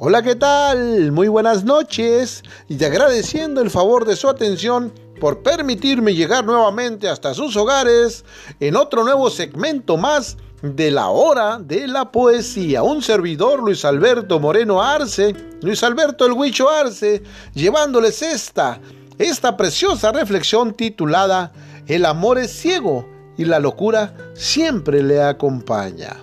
[0.00, 1.10] Hola, ¿qué tal?
[1.10, 7.34] Muy buenas noches y agradeciendo el favor de su atención por permitirme llegar nuevamente hasta
[7.34, 8.24] sus hogares
[8.60, 12.84] en otro nuevo segmento más de la hora de la poesía.
[12.84, 18.80] Un servidor, Luis Alberto Moreno Arce, Luis Alberto el Huicho Arce, llevándoles esta,
[19.18, 21.52] esta preciosa reflexión titulada
[21.88, 23.04] El amor es ciego
[23.36, 26.18] y la locura siempre le acompaña.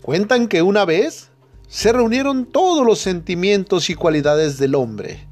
[0.00, 1.28] Cuentan que una vez
[1.72, 5.26] se reunieron todos los sentimientos y cualidades del hombre.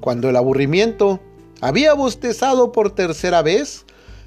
[0.00, 1.18] Cuando el aburrimiento
[1.62, 3.86] había bostezado por tercera vez,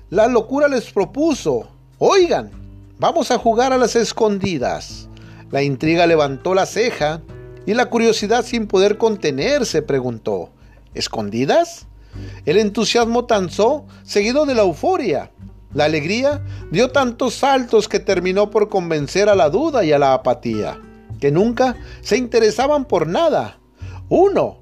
[0.10, 1.68] la locura les propuso,
[2.00, 2.50] oigan,
[2.98, 5.08] vamos a jugar a las escondidas.
[5.52, 7.22] La intriga levantó la ceja
[7.68, 10.50] y la curiosidad sin poder contenerse preguntó,
[10.96, 11.86] ¿escondidas?
[12.48, 15.30] El entusiasmo tanzó, seguido de la euforia.
[15.76, 20.16] La alegría dio tantos saltos que terminó por convencer a la duda y a la
[20.16, 20.82] apatía
[21.22, 23.60] que nunca se interesaban por nada.
[24.10, 24.58] Uno,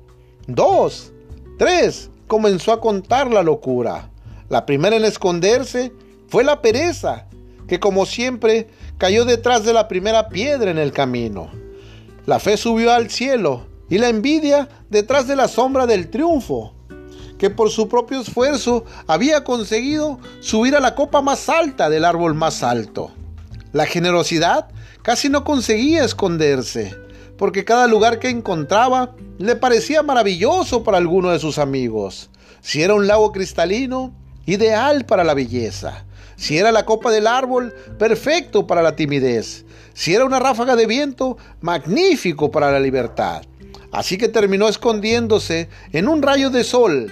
[0.46, 1.12] dos,
[1.58, 4.12] tres, comenzó a contar la locura.
[4.50, 5.92] La primera en esconderse
[6.28, 7.28] fue la pereza,
[7.68, 11.50] que como siempre cayó detrás de la primera piedra en el camino.
[12.26, 16.74] La fe subió al cielo y la envidia detrás de la sombra del triunfo,
[17.38, 22.36] que por su propio esfuerzo había conseguido subir a la copa más alta del árbol
[22.36, 23.12] más alto.
[23.72, 24.68] La generosidad
[25.04, 26.96] casi no conseguía esconderse,
[27.38, 32.32] porque cada lugar que encontraba le parecía maravilloso para alguno de sus amigos.
[32.62, 34.14] Si era un lago cristalino,
[34.48, 36.06] ideal para la belleza.
[36.36, 39.66] Si era la copa del árbol, perfecto para la timidez.
[39.94, 43.44] Si era una ráfaga de viento, magnífico para la libertad.
[43.92, 47.12] Así que terminó escondiéndose en un rayo de sol.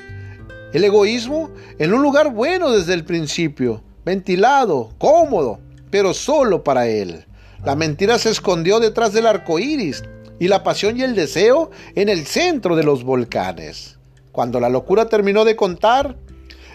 [0.73, 7.25] El egoísmo en un lugar bueno desde el principio, ventilado, cómodo, pero solo para él.
[7.63, 10.03] La mentira se escondió detrás del arco iris
[10.39, 13.97] y la pasión y el deseo en el centro de los volcanes.
[14.31, 16.15] Cuando la locura terminó de contar,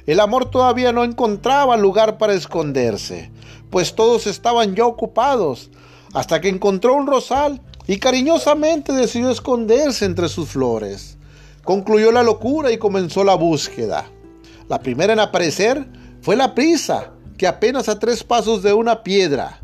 [0.07, 3.31] el amor todavía no encontraba lugar para esconderse,
[3.71, 5.71] pues todos estaban ya ocupados,
[6.13, 11.19] hasta que encontró un rosal y cariñosamente decidió esconderse entre sus flores.
[11.63, 14.07] Concluyó la locura y comenzó la búsqueda.
[14.69, 15.87] La primera en aparecer
[16.21, 17.13] fue la prisa,
[17.43, 19.59] que apenas a tres pasos de una piedra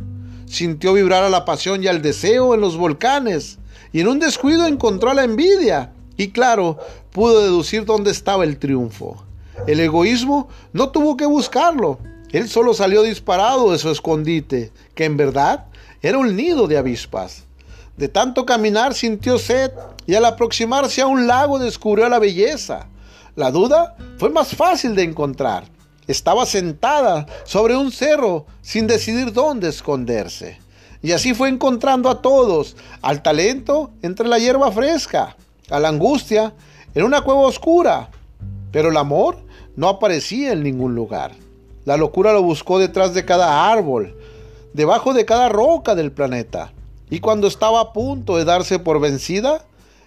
[0.47, 3.61] sintió vibrar a la pasión y al deseo en los volcanes,
[3.93, 6.79] y en un descuido encontró la envidia, y claro,
[7.13, 9.23] pudo deducir dónde estaba el triunfo.
[9.69, 12.01] El egoísmo no tuvo que buscarlo,
[12.33, 15.67] él solo salió disparado de su escondite, que en verdad
[16.03, 17.45] era un nido de avispas.
[17.97, 19.71] De tanto caminar sintió sed
[20.05, 22.89] y al aproximarse a un lago descubrió la belleza.
[23.37, 25.78] La duda fue más fácil de encontrar
[26.09, 30.59] estaba sentada sobre un cerro sin decidir dónde esconderse.
[31.03, 35.37] Y así fue encontrando a todos, al talento entre la hierba fresca,
[35.71, 36.55] a la angustia
[36.95, 38.11] en una cueva oscura.
[38.73, 39.39] Pero el amor
[39.77, 41.33] no aparecía en ningún lugar.
[41.85, 44.17] La locura lo buscó detrás de cada árbol,
[44.73, 46.73] debajo de cada roca del planeta.
[47.11, 49.65] Y cuando estaba a punto de darse por vencida,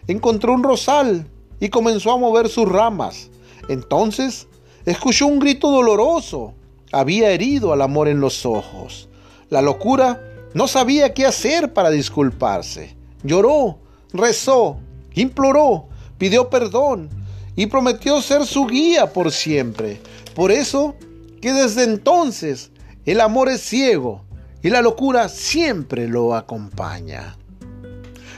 [0.07, 1.27] encontró un rosal
[1.59, 3.29] y comenzó a mover sus ramas.
[3.69, 4.47] Entonces
[4.85, 6.53] Escuchó un grito doloroso.
[6.91, 9.07] Había herido al amor en los ojos.
[9.49, 10.21] La locura
[10.53, 12.95] no sabía qué hacer para disculparse.
[13.23, 13.79] Lloró,
[14.11, 14.77] rezó,
[15.13, 15.87] imploró,
[16.17, 17.09] pidió perdón
[17.55, 20.01] y prometió ser su guía por siempre.
[20.35, 20.95] Por eso
[21.41, 22.71] que desde entonces
[23.05, 24.23] el amor es ciego
[24.61, 27.37] y la locura siempre lo acompaña.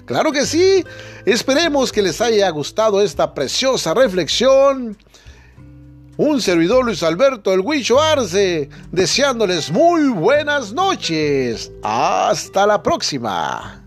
[0.05, 0.83] Claro que sí,
[1.25, 4.97] esperemos que les haya gustado esta preciosa reflexión
[6.17, 11.71] un servidor Luis Alberto El Huicho Arce, deseándoles muy buenas noches.
[11.83, 13.82] Hasta la próxima.